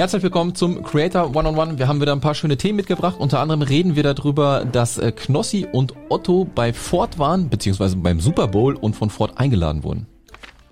[0.00, 1.78] Herzlich willkommen zum Creator One-on-One.
[1.78, 3.16] Wir haben wieder ein paar schöne Themen mitgebracht.
[3.18, 8.18] Unter anderem reden wir darüber, dass äh, Knossi und Otto bei Ford waren, beziehungsweise beim
[8.18, 10.06] Super Bowl und von Ford eingeladen wurden.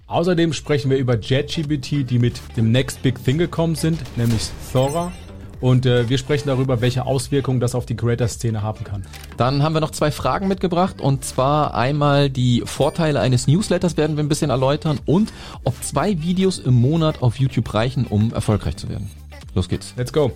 [0.07, 5.13] Außerdem sprechen wir über JetGBT, die mit dem Next Big Thing gekommen sind, nämlich Thora.
[5.61, 9.05] Und äh, wir sprechen darüber, welche Auswirkungen das auf die Creator-Szene haben kann.
[9.37, 14.17] Dann haben wir noch zwei Fragen mitgebracht und zwar einmal die Vorteile eines Newsletters werden
[14.17, 15.33] wir ein bisschen erläutern und
[15.65, 19.11] ob zwei Videos im Monat auf YouTube reichen, um erfolgreich zu werden.
[19.55, 19.95] Los geht's.
[19.97, 20.33] Let's go.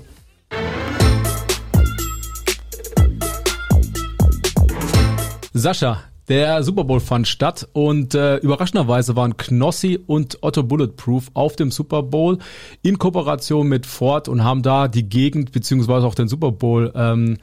[5.54, 6.00] Sascha,
[6.32, 11.70] der Super Bowl fand statt und äh, überraschenderweise waren Knossi und Otto Bulletproof auf dem
[11.70, 12.38] Super Bowl
[12.80, 17.36] in Kooperation mit Ford und haben da die Gegend beziehungsweise auch den Super Bowl ähm,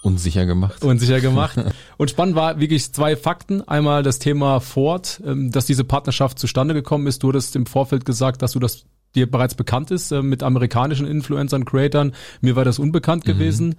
[0.00, 0.82] unsicher gemacht.
[0.82, 1.60] Unsicher gemacht.
[1.98, 3.68] und spannend war wirklich zwei Fakten.
[3.68, 7.22] Einmal das Thema Ford, ähm, dass diese Partnerschaft zustande gekommen ist.
[7.22, 8.86] Du hattest im Vorfeld gesagt, dass du das
[9.18, 12.12] dir bereits bekannt ist äh, mit amerikanischen Influencern, Creatern.
[12.40, 13.32] Mir war das unbekannt mhm.
[13.32, 13.74] gewesen.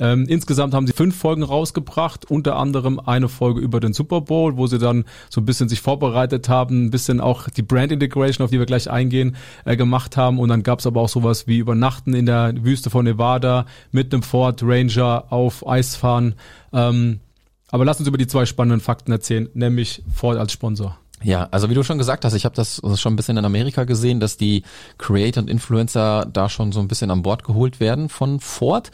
[0.00, 4.56] Ähm, insgesamt haben sie fünf Folgen rausgebracht, unter anderem eine Folge über den Super Bowl,
[4.56, 8.44] wo sie dann so ein bisschen sich vorbereitet haben, ein bisschen auch die Brand Integration,
[8.44, 10.38] auf die wir gleich eingehen, äh, gemacht haben.
[10.38, 14.12] Und dann gab es aber auch sowas wie Übernachten in der Wüste von Nevada mit
[14.12, 16.34] einem Ford Ranger auf Eis fahren.
[16.72, 17.20] Ähm,
[17.68, 20.98] aber lass uns über die zwei spannenden Fakten erzählen, nämlich Ford als Sponsor.
[21.24, 23.84] Ja, also wie du schon gesagt hast, ich habe das schon ein bisschen in Amerika
[23.84, 24.62] gesehen, dass die
[24.98, 28.90] Creator und Influencer da schon so ein bisschen an Bord geholt werden von Ford.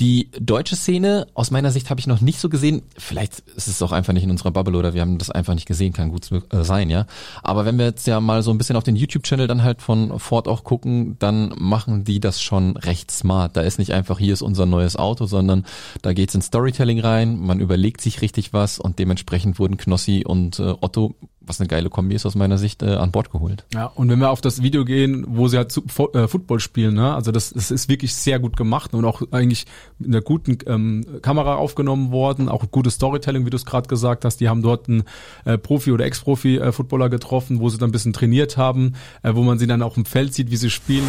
[0.00, 2.80] Die deutsche Szene, aus meiner Sicht, habe ich noch nicht so gesehen.
[2.96, 5.66] Vielleicht ist es auch einfach nicht in unserer Bubble oder wir haben das einfach nicht
[5.66, 7.06] gesehen, kann gut äh, sein, ja.
[7.42, 10.18] Aber wenn wir jetzt ja mal so ein bisschen auf den YouTube-Channel dann halt von
[10.18, 13.58] Ford auch gucken, dann machen die das schon recht smart.
[13.58, 15.66] Da ist nicht einfach, hier ist unser neues Auto, sondern
[16.00, 20.58] da geht's in Storytelling rein, man überlegt sich richtig was und dementsprechend wurden Knossi und
[20.60, 21.14] äh, Otto
[21.50, 23.64] was eine geile Kombi ist aus meiner Sicht, äh, an Bord geholt.
[23.74, 27.14] Ja, und wenn wir auf das Video gehen, wo sie halt äh, Football spielen, ne?
[27.14, 29.66] also das, das ist wirklich sehr gut gemacht und auch eigentlich
[29.98, 34.24] mit einer guten ähm, Kamera aufgenommen worden, auch gutes Storytelling, wie du es gerade gesagt
[34.24, 34.40] hast.
[34.40, 35.04] Die haben dort einen
[35.44, 39.42] äh, Profi- oder Ex-Profi-Footballer äh, getroffen, wo sie dann ein bisschen trainiert haben, äh, wo
[39.42, 41.04] man sie dann auch im Feld sieht, wie sie spielen.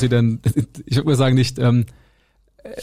[0.00, 0.40] Aussieht, dann,
[0.86, 1.86] ich würde mal sagen, nicht, ähm,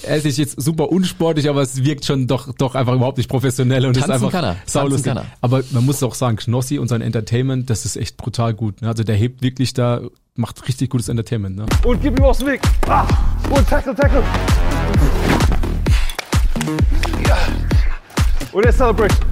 [0.03, 3.29] er ist nicht jetzt super unsportlich, aber es wirkt schon doch, doch einfach überhaupt nicht
[3.29, 5.13] professionell und Tanzen ist einfach saulustig.
[5.13, 5.25] Kann er.
[5.41, 8.81] Aber man muss auch sagen, Knossi und sein Entertainment, das ist echt brutal gut.
[8.81, 8.87] Ne?
[8.87, 10.01] Also der hebt wirklich da,
[10.35, 11.57] macht richtig gutes Entertainment.
[11.57, 11.65] Ne?
[11.85, 12.61] Und gib ihm aus dem Weg.
[12.87, 13.05] Ah,
[13.49, 14.23] und tackle, tackle.
[17.27, 17.37] Ja.
[18.51, 19.27] Und jetzt Celebration.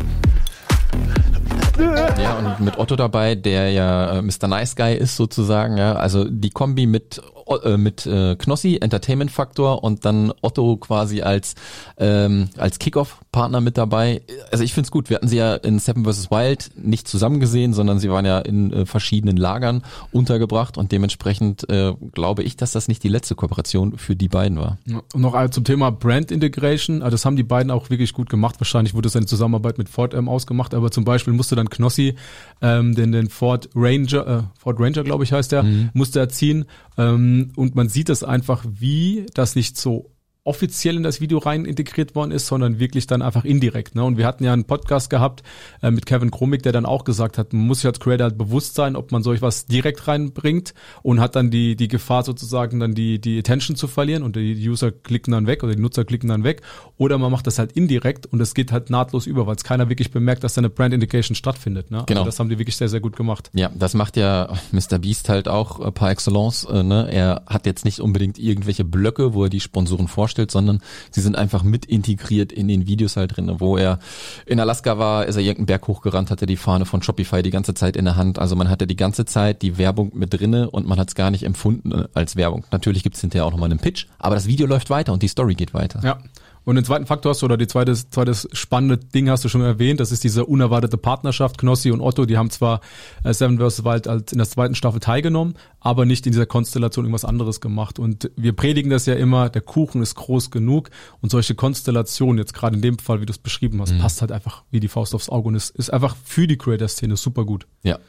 [1.77, 4.47] Ja, und mit Otto dabei, der ja äh, Mr.
[4.47, 5.93] Nice Guy ist sozusagen, ja.
[5.93, 11.55] Also die Kombi mit äh, mit äh, Knossi, Entertainment Faktor und dann Otto quasi als
[11.97, 14.21] ähm, als Kickoff-Partner mit dabei.
[14.51, 15.09] Also ich find's gut.
[15.09, 16.31] Wir hatten sie ja in Seven vs.
[16.31, 21.69] Wild nicht zusammen gesehen, sondern sie waren ja in äh, verschiedenen Lagern untergebracht und dementsprechend
[21.69, 24.77] äh, glaube ich, dass das nicht die letzte Kooperation für die beiden war.
[25.13, 27.01] Und noch zum Thema Brand Integration.
[27.01, 28.55] Also das haben die beiden auch wirklich gut gemacht.
[28.59, 32.15] Wahrscheinlich wurde es eine Zusammenarbeit mit Ford ähm, ausgemacht, aber zum Beispiel musste dann Knossi
[32.61, 35.89] ähm, den, den Ford Ranger, äh, Ford Ranger glaube ich heißt der, mhm.
[35.93, 36.65] musste er ziehen
[36.97, 40.11] ähm, und man sieht das einfach, wie das nicht so
[40.45, 43.95] offiziell in das Video rein integriert worden ist, sondern wirklich dann einfach indirekt.
[43.95, 44.03] Ne?
[44.03, 45.41] Und wir hatten ja einen Podcast gehabt
[45.81, 48.37] äh, mit Kevin Kromik, der dann auch gesagt hat, man muss sich als Creator halt
[48.37, 52.79] bewusst sein, ob man solch was direkt reinbringt und hat dann die, die Gefahr sozusagen
[52.79, 56.05] dann die, die Attention zu verlieren und die User klicken dann weg oder die Nutzer
[56.05, 56.61] klicken dann weg
[56.97, 59.89] oder man macht das halt indirekt und es geht halt nahtlos über, weil es keiner
[59.89, 61.89] wirklich bemerkt, dass da eine Brand Indication stattfindet.
[61.89, 62.03] Ne?
[62.05, 62.21] Genau.
[62.21, 63.49] Also das haben die wirklich sehr, sehr gut gemacht.
[63.53, 64.99] Ja, das macht ja Mr.
[64.99, 66.65] Beast halt auch äh, par excellence.
[66.65, 67.07] Äh, ne?
[67.11, 70.79] Er hat jetzt nicht unbedingt irgendwelche Blöcke, wo er die Sponsoren vorstellt, vorstellt, sondern
[71.11, 73.99] sie sind einfach mit integriert in den Videos halt drin, wo er
[74.45, 77.73] in Alaska war, ist er irgendeinen Berg hochgerannt, hatte die Fahne von Shopify die ganze
[77.73, 78.39] Zeit in der Hand.
[78.39, 81.31] Also man hatte die ganze Zeit die Werbung mit drinne und man hat es gar
[81.31, 82.65] nicht empfunden als Werbung.
[82.71, 85.27] Natürlich gibt es hinterher auch nochmal einen Pitch, aber das Video läuft weiter und die
[85.27, 86.01] Story geht weiter.
[86.03, 86.17] Ja.
[86.65, 89.61] Und den zweiten Faktor hast du, oder die zweite, zweites spannende Ding hast du schon
[89.61, 91.59] erwähnt, das ist diese unerwartete Partnerschaft.
[91.59, 92.81] Knossi und Otto, die haben zwar
[93.23, 93.85] äh, Seven vs.
[93.85, 97.99] Wild als in der zweiten Staffel teilgenommen, aber nicht in dieser Konstellation irgendwas anderes gemacht.
[97.99, 100.89] Und wir predigen das ja immer, der Kuchen ist groß genug
[101.21, 103.99] und solche Konstellationen, jetzt gerade in dem Fall, wie du es beschrieben hast, mhm.
[103.99, 107.15] passt halt einfach wie die Faust aufs Auge und ist, ist einfach für die Creator-Szene
[107.15, 107.67] super gut.
[107.83, 107.99] Ja.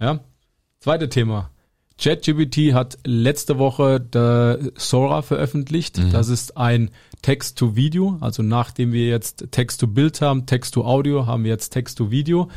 [0.00, 0.18] Ja.
[0.80, 1.50] Zweite Thema.
[1.98, 5.98] ChatGPT hat letzte Woche der Sora veröffentlicht.
[5.98, 6.10] Mhm.
[6.10, 6.90] Das ist ein
[7.22, 8.18] Text-to-Video.
[8.20, 12.50] Also nachdem wir jetzt Text-to-Bild haben, Text-to-Audio, haben wir jetzt Text-to-Video.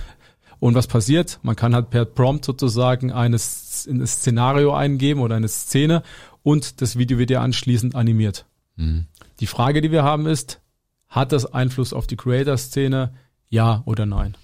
[0.59, 1.39] Und was passiert?
[1.43, 6.01] Man kann halt per Prompt sozusagen eines, ein Szenario eingeben oder eine Szene
[6.41, 8.45] und das Video wird ja anschließend animiert.
[8.75, 9.05] Mhm.
[9.39, 10.61] Die Frage, die wir haben ist,
[11.07, 13.13] hat das Einfluss auf die Creator-Szene?
[13.49, 14.35] Ja oder nein?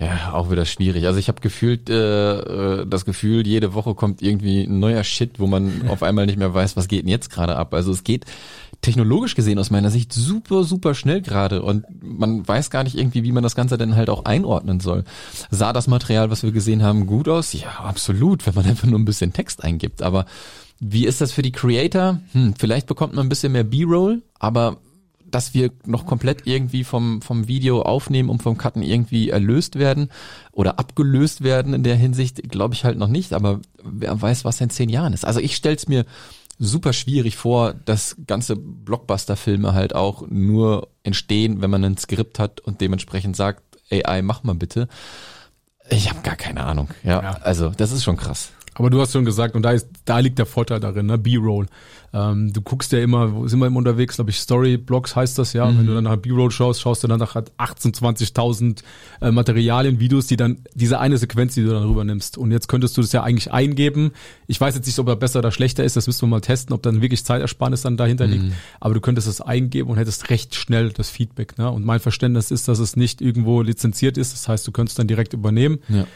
[0.00, 1.06] Ja, auch wieder schwierig.
[1.06, 5.38] Also ich habe gefühlt äh, äh, das Gefühl, jede Woche kommt irgendwie ein neuer Shit,
[5.38, 7.74] wo man auf einmal nicht mehr weiß, was geht denn jetzt gerade ab.
[7.74, 8.24] Also es geht
[8.80, 13.24] technologisch gesehen aus meiner Sicht super, super schnell gerade und man weiß gar nicht irgendwie,
[13.24, 15.04] wie man das Ganze denn halt auch einordnen soll.
[15.50, 17.52] Sah das Material, was wir gesehen haben, gut aus?
[17.52, 20.02] Ja, absolut, wenn man einfach nur ein bisschen Text eingibt.
[20.02, 20.26] Aber
[20.78, 22.20] wie ist das für die Creator?
[22.32, 24.78] Hm, vielleicht bekommt man ein bisschen mehr B-Roll, aber
[25.30, 30.10] dass wir noch komplett irgendwie vom, vom Video aufnehmen und vom Cutten irgendwie erlöst werden
[30.52, 34.60] oder abgelöst werden in der Hinsicht, glaube ich halt noch nicht, aber wer weiß, was
[34.60, 35.24] in zehn Jahren ist.
[35.24, 36.04] Also ich stell's mir
[36.58, 42.60] super schwierig vor, dass ganze Blockbuster-Filme halt auch nur entstehen, wenn man ein Skript hat
[42.60, 44.88] und dementsprechend sagt, AI, mach mal bitte.
[45.90, 46.88] Ich habe gar keine Ahnung.
[47.02, 48.50] Ja, ja, also das ist schon krass.
[48.74, 51.18] Aber du hast schon gesagt, und da ist, da liegt der Vorteil darin, ne?
[51.18, 51.66] B-Roll.
[52.14, 55.52] Ähm, du guckst ja immer, wo sind wir immer unterwegs, glaube ich, Story-Blogs heißt das
[55.52, 55.70] ja.
[55.70, 55.78] Mhm.
[55.78, 58.82] Wenn du dann nach B-Roll schaust, schaust du dann nach 18, 20.000
[59.20, 62.38] äh, Materialien, Videos, die dann, diese eine Sequenz, die du dann rübernimmst.
[62.38, 64.12] Und jetzt könntest du das ja eigentlich eingeben.
[64.46, 66.74] Ich weiß jetzt nicht, ob er besser oder schlechter ist, das müssen wir mal testen,
[66.74, 68.32] ob dann wirklich Zeitersparnis dann dahinter mhm.
[68.32, 68.44] liegt.
[68.80, 71.58] Aber du könntest es eingeben und hättest recht schnell das Feedback.
[71.58, 71.70] Ne?
[71.70, 74.32] Und mein Verständnis ist, dass es nicht irgendwo lizenziert ist.
[74.32, 75.80] Das heißt, du könntest dann direkt übernehmen.
[75.88, 76.06] Ja.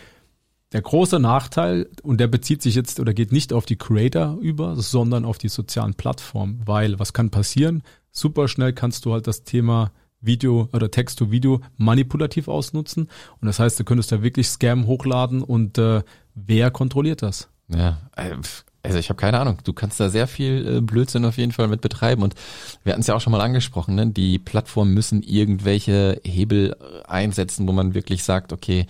[0.73, 4.77] Der große Nachteil, und der bezieht sich jetzt oder geht nicht auf die Creator über,
[4.77, 7.83] sondern auf die sozialen Plattformen, weil was kann passieren?
[8.11, 13.09] Super schnell kannst du halt das Thema Video oder Text to Video manipulativ ausnutzen.
[13.41, 16.03] Und das heißt, du könntest da wirklich Scam hochladen und äh,
[16.35, 17.49] wer kontrolliert das?
[17.69, 18.37] Ja, äh,
[18.85, 19.59] also ich habe keine Ahnung.
[19.65, 22.23] Du kannst da sehr viel äh, Blödsinn auf jeden Fall mit betreiben.
[22.23, 22.35] Und
[22.83, 24.07] wir hatten es ja auch schon mal angesprochen, ne?
[24.09, 26.77] die Plattformen müssen irgendwelche Hebel
[27.07, 28.87] einsetzen, wo man wirklich sagt, okay,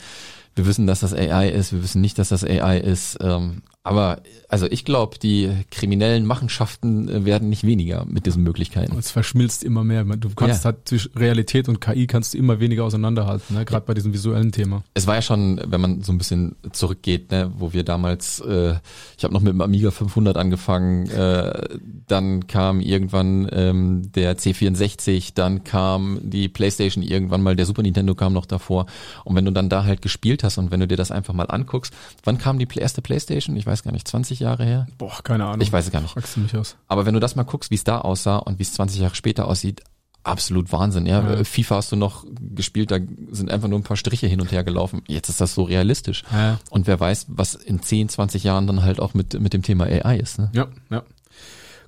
[0.54, 3.18] wir wissen, dass das AI ist, wir wissen nicht, dass das AI ist.
[3.22, 8.96] Ähm, aber also ich glaube, die kriminellen Machenschaften äh, werden nicht weniger mit diesen Möglichkeiten.
[8.98, 10.04] Es verschmilzt immer mehr.
[10.04, 10.72] Du kannst ja.
[10.72, 13.64] halt zwischen Realität und KI kannst du immer weniger auseinanderhalten, ne?
[13.64, 14.84] gerade bei diesem visuellen Thema.
[14.94, 18.74] Es war ja schon, wenn man so ein bisschen zurückgeht, ne, wo wir damals, äh,
[19.16, 25.32] ich habe noch mit dem Amiga 500 angefangen, äh, dann kam irgendwann ähm, der C64,
[25.34, 28.84] dann kam die PlayStation irgendwann mal, der Super Nintendo kam noch davor.
[29.24, 31.44] Und wenn du dann da halt gespielt hast und wenn du dir das einfach mal
[31.44, 33.56] anguckst, wann kam die erste PlayStation?
[33.56, 34.86] Ich weiß gar nicht, 20 Jahre her?
[34.98, 35.62] Boah, keine Ahnung.
[35.62, 36.12] Ich weiß es gar nicht.
[36.12, 36.76] Fragst du mich aus.
[36.88, 39.14] Aber wenn du das mal guckst, wie es da aussah und wie es 20 Jahre
[39.14, 39.82] später aussieht,
[40.24, 41.06] absolut Wahnsinn.
[41.06, 41.36] Ja?
[41.36, 41.44] ja?
[41.44, 42.24] FIFA hast du noch
[42.54, 42.98] gespielt, da
[43.30, 45.02] sind einfach nur ein paar Striche hin und her gelaufen.
[45.08, 46.22] Jetzt ist das so realistisch.
[46.32, 46.58] Ja.
[46.70, 49.84] Und wer weiß, was in 10, 20 Jahren dann halt auch mit, mit dem Thema
[49.84, 50.38] AI ist.
[50.38, 50.50] Ne?
[50.54, 51.02] Ja, ja.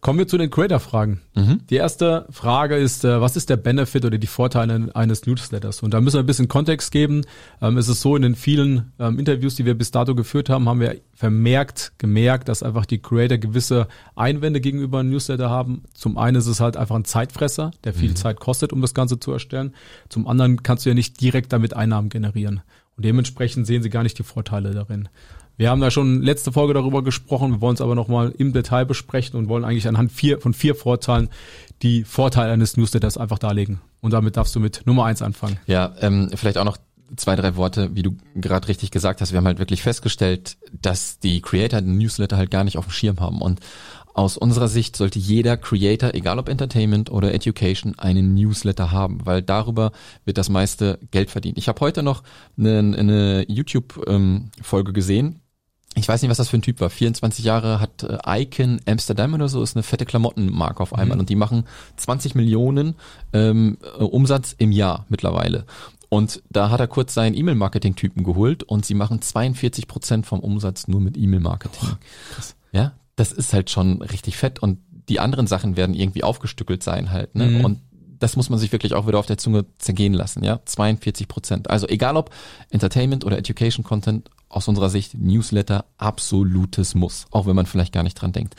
[0.04, 1.22] Kommen wir zu den Creator-Fragen.
[1.34, 1.60] Mhm.
[1.70, 5.82] Die erste Frage ist, äh, was ist der Benefit oder die Vorteile eines Newsletters?
[5.82, 7.22] Und da müssen wir ein bisschen Kontext geben.
[7.62, 10.68] Ähm, es ist so, in den vielen ähm, Interviews, die wir bis dato geführt haben,
[10.68, 15.84] haben wir vermerkt, gemerkt, dass einfach die Creator gewisse Einwände gegenüber einem Newsletter haben.
[15.94, 18.16] Zum einen ist es halt einfach ein Zeitfresser, der viel mhm.
[18.16, 19.72] Zeit kostet, um das Ganze zu erstellen.
[20.10, 22.60] Zum anderen kannst du ja nicht direkt damit Einnahmen generieren.
[22.98, 25.08] Und dementsprechend sehen sie gar nicht die Vorteile darin.
[25.56, 28.84] Wir haben da schon letzte Folge darüber gesprochen, wir wollen es aber nochmal im Detail
[28.84, 31.28] besprechen und wollen eigentlich anhand vier, von vier Vorteilen
[31.82, 33.80] die Vorteile eines Newsletters einfach darlegen.
[34.00, 35.58] Und damit darfst du mit Nummer eins anfangen.
[35.66, 36.78] Ja, ähm, vielleicht auch noch
[37.16, 39.32] zwei, drei Worte, wie du gerade richtig gesagt hast.
[39.32, 42.92] Wir haben halt wirklich festgestellt, dass die Creator den Newsletter halt gar nicht auf dem
[42.92, 43.40] Schirm haben.
[43.40, 43.60] Und
[44.14, 49.42] aus unserer Sicht sollte jeder Creator, egal ob Entertainment oder Education, einen Newsletter haben, weil
[49.42, 49.92] darüber
[50.24, 51.58] wird das meiste Geld verdient.
[51.58, 52.22] Ich habe heute noch
[52.56, 55.40] eine, eine YouTube-Folge ähm, gesehen,
[55.94, 56.90] ich weiß nicht, was das für ein Typ war.
[56.90, 61.16] 24 Jahre hat äh, Icon Amsterdam oder so, ist eine fette Klamottenmarke auf einmal.
[61.16, 61.20] Mhm.
[61.20, 61.64] Und die machen
[61.96, 62.96] 20 Millionen
[63.32, 65.66] ähm, äh, Umsatz im Jahr mittlerweile.
[66.08, 70.86] Und da hat er kurz seinen E-Mail-Marketing-Typen geholt und sie machen 42 Prozent vom Umsatz
[70.86, 71.90] nur mit E-Mail-Marketing.
[72.72, 77.10] Ja, das ist halt schon richtig fett und die anderen Sachen werden irgendwie aufgestückelt sein
[77.10, 77.34] halt.
[77.34, 77.46] Ne?
[77.46, 77.64] Mhm.
[77.64, 77.80] Und
[78.24, 80.60] das muss man sich wirklich auch wieder auf der Zunge zergehen lassen, ja.
[80.64, 81.68] 42 Prozent.
[81.68, 82.30] Also egal ob
[82.70, 88.02] Entertainment oder Education Content, aus unserer Sicht Newsletter absolutes Muss, auch wenn man vielleicht gar
[88.02, 88.54] nicht dran denkt.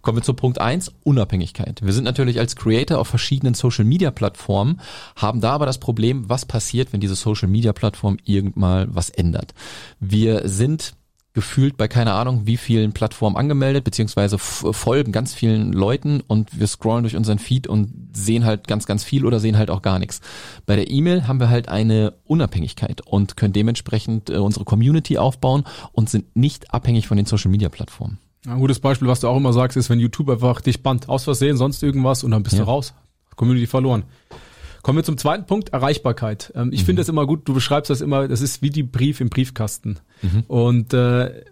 [0.00, 1.84] Kommen wir zu Punkt eins Unabhängigkeit.
[1.84, 4.80] Wir sind natürlich als Creator auf verschiedenen Social Media Plattformen,
[5.16, 9.52] haben da aber das Problem, was passiert, wenn diese Social Media Plattform irgendwann was ändert.
[9.98, 10.94] Wir sind
[11.32, 16.66] gefühlt bei keine Ahnung wie vielen Plattformen angemeldet, beziehungsweise folgen ganz vielen Leuten und wir
[16.66, 19.98] scrollen durch unseren Feed und sehen halt ganz, ganz viel oder sehen halt auch gar
[19.98, 20.20] nichts.
[20.66, 25.64] Bei der E-Mail haben wir halt eine Unabhängigkeit und können dementsprechend äh, unsere Community aufbauen
[25.92, 28.18] und sind nicht abhängig von den Social Media Plattformen.
[28.46, 31.24] Ein gutes Beispiel, was du auch immer sagst, ist, wenn YouTube einfach dich bannt, aus
[31.24, 32.64] Versehen, sonst irgendwas und dann bist ja.
[32.64, 32.94] du raus.
[33.36, 34.04] Community verloren.
[34.82, 36.52] Kommen wir zum zweiten Punkt, Erreichbarkeit.
[36.54, 36.86] Ähm, ich mhm.
[36.86, 39.98] finde das immer gut, du beschreibst das immer, das ist wie die Brief im Briefkasten.
[40.22, 40.44] Mhm.
[40.48, 41.44] Und äh,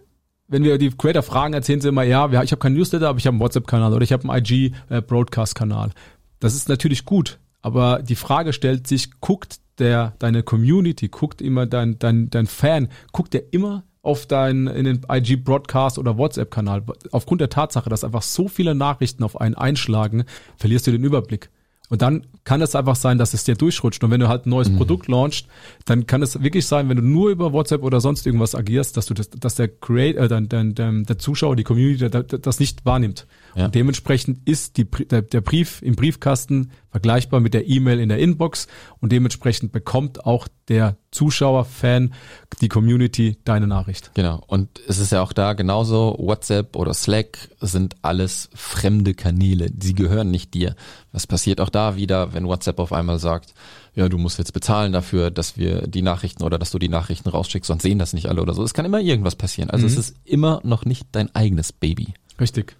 [0.47, 3.27] wenn wir die Creator fragen, erzählen sie immer, ja, ich habe keinen Newsletter, aber ich
[3.27, 5.89] habe einen WhatsApp-Kanal oder ich habe einen IG-Broadcast-Kanal.
[5.89, 5.93] Äh,
[6.39, 11.65] das ist natürlich gut, aber die Frage stellt sich, guckt der deine Community, guckt immer
[11.65, 16.51] dein, dein, dein Fan, guckt der immer auf deinen in den IG Broadcast oder WhatsApp
[16.51, 16.83] Kanal.
[17.11, 20.23] Aufgrund der Tatsache, dass einfach so viele Nachrichten auf einen einschlagen,
[20.57, 21.49] verlierst du den Überblick.
[21.89, 24.03] Und dann kann es einfach sein, dass es dir durchrutscht.
[24.03, 24.77] Und wenn du halt ein neues mhm.
[24.77, 25.47] Produkt launchst,
[25.85, 29.07] dann kann es wirklich sein, wenn du nur über WhatsApp oder sonst irgendwas agierst, dass
[29.07, 32.85] du das, dass der Create, äh, dein, dein, dein, der Zuschauer, die Community das nicht
[32.85, 33.25] wahrnimmt.
[33.55, 33.65] Ja.
[33.65, 38.19] Und dementsprechend ist die, der, der Brief im Briefkasten vergleichbar mit der E-Mail in der
[38.19, 38.67] Inbox
[38.99, 42.13] und dementsprechend bekommt auch der Zuschauer, Fan,
[42.61, 44.11] die Community deine Nachricht.
[44.13, 44.41] Genau.
[44.47, 49.71] Und es ist ja auch da genauso, WhatsApp oder Slack sind alles fremde Kanäle.
[49.79, 50.75] Sie gehören nicht dir.
[51.11, 53.53] Was passiert auch da wieder, wenn WhatsApp auf einmal sagt,
[53.95, 57.29] ja, du musst jetzt bezahlen dafür, dass wir die Nachrichten oder dass du die Nachrichten
[57.29, 58.63] rausschickst, sonst sehen das nicht alle oder so.
[58.63, 59.69] Es kann immer irgendwas passieren.
[59.69, 59.91] Also mhm.
[59.91, 62.13] es ist immer noch nicht dein eigenes Baby.
[62.39, 62.75] Richtig.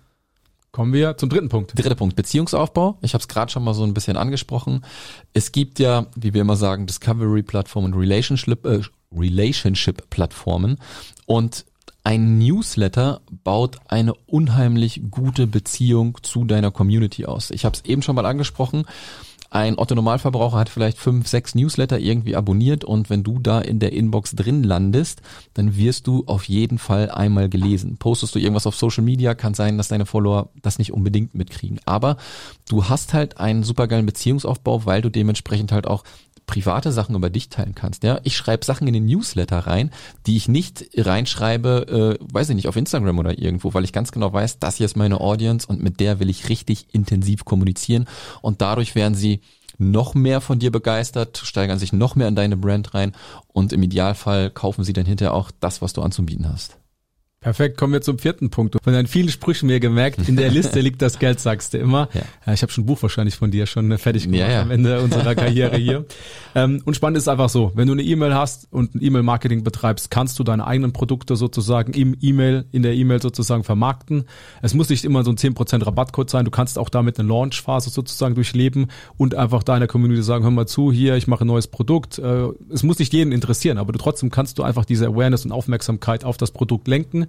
[0.72, 1.78] Kommen wir zum dritten Punkt.
[1.78, 3.00] Dritter Punkt, Beziehungsaufbau.
[3.02, 4.86] Ich habe es gerade schon mal so ein bisschen angesprochen.
[5.34, 10.78] Es gibt ja, wie wir immer sagen, Discovery-Plattformen und Relationship, äh, Relationship-Plattformen.
[11.26, 11.66] Und
[12.04, 17.52] ein Newsletter baut eine unheimlich gute Beziehung zu deiner Community aus.
[17.52, 18.86] Ich habe es eben schon mal angesprochen.
[19.52, 23.80] Ein Otto Normalverbraucher hat vielleicht fünf, sechs Newsletter irgendwie abonniert und wenn du da in
[23.80, 25.22] der Inbox drin landest,
[25.56, 27.98] dann wirst du auf jeden Fall einmal gelesen.
[27.98, 31.80] Postest du irgendwas auf Social Media, kann sein, dass deine Follower das nicht unbedingt mitkriegen.
[31.86, 32.18] Aber
[32.68, 36.04] du hast halt einen supergeilen Beziehungsaufbau, weil du dementsprechend halt auch
[36.50, 38.04] private Sachen über dich teilen kannst.
[38.04, 39.92] Ja, ich schreibe Sachen in den Newsletter rein,
[40.26, 44.12] die ich nicht reinschreibe, äh, weiß ich nicht, auf Instagram oder irgendwo, weil ich ganz
[44.12, 48.08] genau weiß, das hier ist meine Audience und mit der will ich richtig intensiv kommunizieren
[48.42, 49.39] und dadurch werden sie
[49.80, 53.16] noch mehr von dir begeistert, steigern sich noch mehr in deine Brand rein
[53.48, 56.78] und im Idealfall kaufen sie dann hinterher auch das, was du anzubieten hast.
[57.42, 58.76] Perfekt, kommen wir zum vierten Punkt.
[58.84, 62.10] Von deinen vielen Sprüchen mir gemerkt, in der Liste liegt das Geld, sagst du immer.
[62.14, 62.22] Ja.
[62.46, 64.62] ja ich habe schon ein Buch wahrscheinlich von dir schon fertig gemacht ja, ja.
[64.62, 66.04] am Ende unserer Karriere hier.
[66.56, 70.12] ähm, und spannend ist einfach so, wenn du eine E-Mail hast und ein E-Mail-Marketing betreibst,
[70.12, 74.26] kannst du deine eigenen Produkte sozusagen im E-Mail, in der E-Mail sozusagen vermarkten.
[74.62, 77.90] Es muss nicht immer so ein 10% Rabattcode sein, du kannst auch damit eine Launch-Phase
[77.90, 81.68] sozusagen durchleben und einfach deiner Community sagen, hör mal zu, hier, ich mache ein neues
[81.68, 82.20] Produkt.
[82.20, 85.54] Äh, es muss nicht jeden interessieren, aber du, trotzdem kannst du einfach diese Awareness und
[85.54, 87.29] Aufmerksamkeit auf das Produkt lenken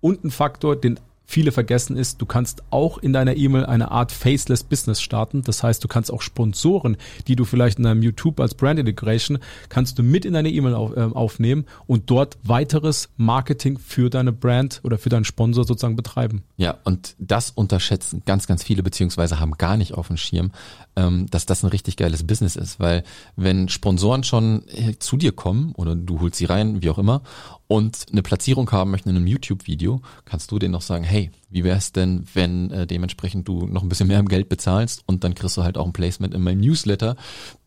[0.00, 0.98] und ein Faktor, den
[1.30, 5.42] viele vergessen ist, du kannst auch in deiner E-Mail eine Art Faceless Business starten.
[5.42, 6.96] Das heißt, du kannst auch Sponsoren,
[7.28, 10.74] die du vielleicht in deinem YouTube als Brand Integration, kannst du mit in deine E-Mail
[10.74, 15.96] auf, äh, aufnehmen und dort weiteres Marketing für deine Brand oder für deinen Sponsor sozusagen
[15.96, 16.42] betreiben.
[16.56, 20.50] Ja, und das unterschätzen ganz, ganz viele, beziehungsweise haben gar nicht auf dem Schirm,
[20.96, 22.80] ähm, dass das ein richtig geiles Business ist.
[22.80, 23.04] Weil
[23.36, 27.22] wenn Sponsoren schon äh, zu dir kommen oder du holst sie rein, wie auch immer,
[27.70, 31.19] und eine Platzierung haben möchten in einem YouTube-Video, kannst du denen noch sagen, hey,
[31.50, 35.24] wie wäre es denn, wenn äh, dementsprechend du noch ein bisschen mehr Geld bezahlst und
[35.24, 37.16] dann kriegst du halt auch ein Placement in meinem Newsletter,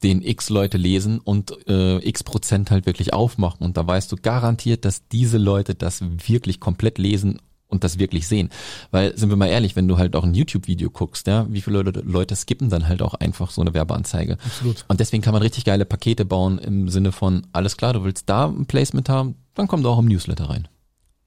[0.02, 4.16] den x Leute lesen und äh, x Prozent halt wirklich aufmachen und da weißt du
[4.16, 7.40] garantiert, dass diese Leute das wirklich komplett lesen
[7.74, 8.50] und das wirklich sehen.
[8.92, 11.82] Weil, sind wir mal ehrlich, wenn du halt auch ein YouTube-Video guckst, ja, wie viele
[11.82, 14.38] Leute, Leute skippen dann halt auch einfach so eine Werbeanzeige.
[14.46, 14.86] Absolut.
[14.88, 18.30] Und deswegen kann man richtig geile Pakete bauen im Sinne von, alles klar, du willst
[18.30, 20.68] da ein Placement haben, dann komm doch auch im Newsletter rein.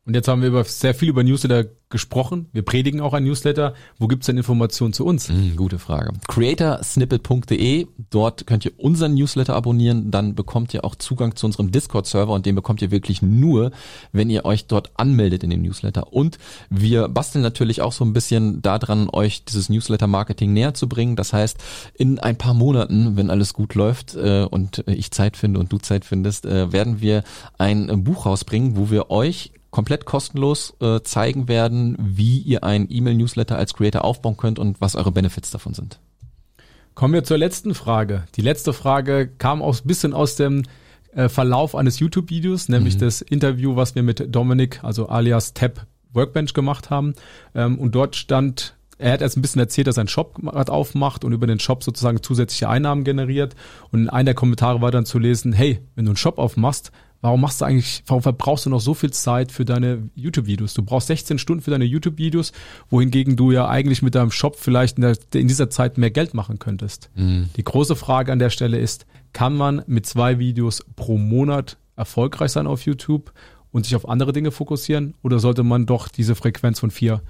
[0.06, 2.46] Und jetzt haben wir über sehr viel über Newsletter gesprochen.
[2.52, 3.74] Wir predigen auch ein Newsletter.
[3.98, 5.28] Wo gibt's denn Informationen zu uns?
[5.28, 6.12] Mm, gute Frage.
[6.28, 7.88] Creatorsnippet.de.
[8.10, 10.12] Dort könnt ihr unseren Newsletter abonnieren.
[10.12, 13.72] Dann bekommt ihr auch Zugang zu unserem Discord-Server und den bekommt ihr wirklich nur,
[14.12, 16.12] wenn ihr euch dort anmeldet in den Newsletter.
[16.12, 16.38] Und
[16.70, 21.16] wir basteln natürlich auch so ein bisschen daran, euch dieses Newsletter-Marketing näher zu bringen.
[21.16, 21.58] Das heißt,
[21.94, 25.78] in ein paar Monaten, wenn alles gut läuft äh, und ich Zeit finde und du
[25.78, 27.24] Zeit findest, äh, werden wir
[27.58, 33.58] ein Buch rausbringen, wo wir euch komplett kostenlos äh, zeigen werden, wie ihr einen E-Mail-Newsletter
[33.58, 36.00] als Creator aufbauen könnt und was eure Benefits davon sind.
[36.94, 38.24] Kommen wir zur letzten Frage.
[38.36, 40.62] Die letzte Frage kam aus bisschen aus dem
[41.12, 43.00] äh, Verlauf eines YouTube-Videos, nämlich mhm.
[43.00, 47.12] das Interview, was wir mit Dominik, also alias Tab Workbench gemacht haben.
[47.54, 50.40] Ähm, und dort stand er hat erst ein bisschen erzählt, dass er einen Shop
[50.70, 53.54] aufmacht und über den Shop sozusagen zusätzliche Einnahmen generiert.
[53.90, 56.92] Und in einer der Kommentare war dann zu lesen, hey, wenn du einen Shop aufmachst,
[57.20, 60.74] Warum machst du eigentlich, warum verbrauchst du noch so viel Zeit für deine YouTube-Videos?
[60.74, 62.52] Du brauchst 16 Stunden für deine YouTube-Videos,
[62.90, 66.34] wohingegen du ja eigentlich mit deinem Shop vielleicht in, der, in dieser Zeit mehr Geld
[66.34, 67.10] machen könntest.
[67.14, 67.48] Mhm.
[67.56, 72.52] Die große Frage an der Stelle ist, kann man mit zwei Videos pro Monat erfolgreich
[72.52, 73.32] sein auf YouTube
[73.72, 77.22] und sich auf andere Dinge fokussieren oder sollte man doch diese Frequenz von vier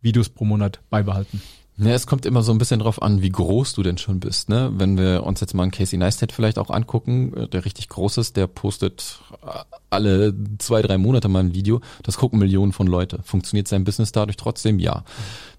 [0.00, 1.42] Videos pro Monat beibehalten?
[1.82, 4.50] Ja, es kommt immer so ein bisschen drauf an, wie groß du denn schon bist.
[4.50, 4.70] Ne?
[4.74, 8.18] Wenn wir uns jetzt mal einen Casey Neistat vielleicht auch angucken, äh, der richtig groß
[8.18, 11.80] ist, der postet äh, alle zwei, drei Monate mal ein Video.
[12.02, 13.20] Das gucken Millionen von Leute.
[13.24, 14.78] Funktioniert sein Business dadurch trotzdem?
[14.78, 15.04] Ja.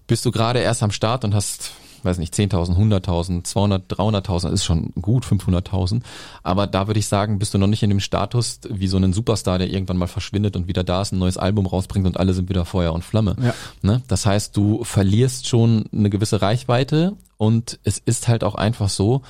[0.06, 1.72] Bist du gerade erst am Start und hast
[2.04, 6.02] weiß nicht, 10.000, 100.000, 200, 300.000 ist schon gut, 500.000.
[6.42, 9.12] Aber da würde ich sagen, bist du noch nicht in dem Status wie so ein
[9.12, 12.34] Superstar, der irgendwann mal verschwindet und wieder da ist, ein neues Album rausbringt und alle
[12.34, 13.36] sind wieder Feuer und Flamme.
[13.42, 13.54] Ja.
[13.82, 14.02] Ne?
[14.08, 19.22] Das heißt, du verlierst schon eine gewisse Reichweite und es ist halt auch einfach so,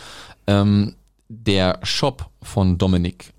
[0.46, 0.94] ähm,
[1.28, 3.32] der Shop von Dominik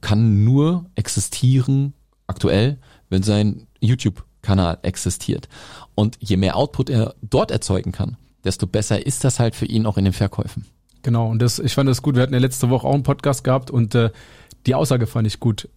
[0.00, 1.92] kann nur existieren
[2.26, 2.78] aktuell,
[3.10, 5.48] wenn sein YouTube-Kanal existiert.
[5.94, 8.16] Und je mehr Output er dort erzeugen kann,
[8.46, 10.64] desto besser ist das halt für ihn auch in den Verkäufen.
[11.02, 12.16] Genau, und das, ich fand das gut.
[12.16, 14.10] Wir hatten ja letzte Woche auch einen Podcast gehabt und äh,
[14.66, 15.68] die Aussage fand ich gut.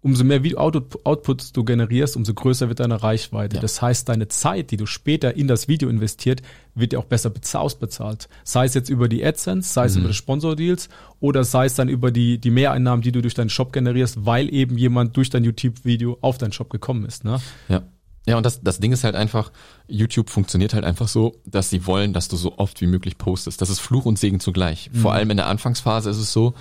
[0.00, 3.56] Umso mehr Output, Outputs du generierst, umso größer wird deine Reichweite.
[3.56, 3.62] Ja.
[3.62, 6.40] Das heißt, deine Zeit, die du später in das Video investiert,
[6.74, 8.28] wird dir auch besser ausbezahlt.
[8.44, 10.00] Sei es jetzt über die AdSense, sei es mhm.
[10.00, 10.88] über die Sponsordeals
[11.18, 14.52] oder sei es dann über die, die Mehreinnahmen, die du durch deinen Shop generierst, weil
[14.54, 17.24] eben jemand durch dein YouTube-Video auf deinen Shop gekommen ist.
[17.24, 17.40] Ne?
[17.68, 17.82] Ja.
[18.28, 19.50] Ja, und das, das Ding ist halt einfach,
[19.86, 23.62] YouTube funktioniert halt einfach so, dass sie wollen, dass du so oft wie möglich postest.
[23.62, 24.90] Das ist Fluch und Segen zugleich.
[24.92, 24.98] Mhm.
[24.98, 26.52] Vor allem in der Anfangsphase ist es so,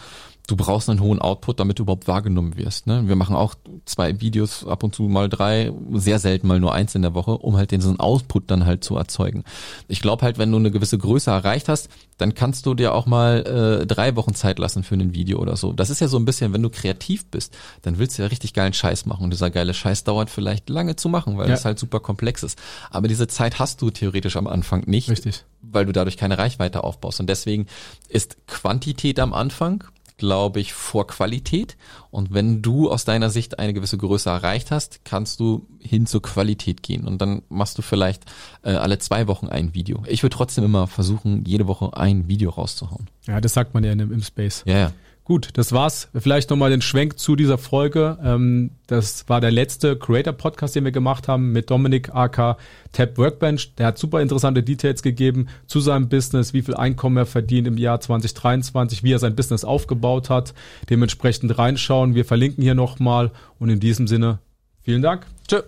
[0.48, 2.88] du brauchst einen hohen Output, damit du überhaupt wahrgenommen wirst.
[2.88, 3.04] Ne?
[3.08, 6.96] Wir machen auch zwei Videos, ab und zu mal drei, sehr selten mal nur eins
[6.96, 9.44] in der Woche, um halt den so einen Output dann halt zu erzeugen.
[9.90, 13.06] Ich glaube halt, wenn du eine gewisse Größe erreicht hast, dann kannst du dir auch
[13.06, 15.74] mal äh, drei Wochen Zeit lassen für ein Video oder so.
[15.74, 18.54] Das ist ja so ein bisschen, wenn du kreativ bist, dann willst du ja richtig
[18.54, 19.26] geilen Scheiß machen.
[19.26, 21.56] Und dieser geile Scheiß dauert vielleicht lange zu machen, weil ja.
[21.56, 22.58] es halt super komplex ist.
[22.90, 25.10] Aber diese Zeit hast du theoretisch am Anfang nicht.
[25.10, 25.44] Richtig.
[25.62, 27.20] Weil du dadurch keine Reichweite aufbaust.
[27.20, 27.68] Und deswegen
[28.08, 29.84] ist Quantität am Anfang
[30.18, 31.78] glaube ich, vor Qualität.
[32.12, 36.22] Und wenn du aus deiner Sicht eine gewisse Größe erreicht hast, kannst du hin zur
[36.22, 37.06] Qualität gehen.
[37.06, 38.24] Und dann machst du vielleicht
[38.64, 40.04] äh, alle zwei Wochen ein Video.
[40.08, 43.08] Ich würde trotzdem immer versuchen, jede Woche ein Video rauszuhauen.
[43.28, 44.64] Ja, das sagt man ja im, im Space.
[44.66, 44.92] Ja, ja.
[45.28, 46.08] Gut, das war's.
[46.18, 48.18] Vielleicht nochmal den Schwenk zu dieser Folge.
[48.24, 52.56] Ähm, das war der letzte Creator-Podcast, den wir gemacht haben mit Dominik AK
[52.94, 53.76] Tab Workbench.
[53.76, 57.78] Der hat super interessante Details gegeben zu seinem Business, wie viel Einkommen er verdient im
[57.78, 60.54] Jahr 2023, wie er sein Business aufgebaut hat.
[60.90, 62.16] Dementsprechend reinschauen.
[62.16, 64.40] Wir verlinken hier nochmal und in diesem Sinne
[64.82, 65.26] vielen Dank.
[65.46, 65.60] Tschö.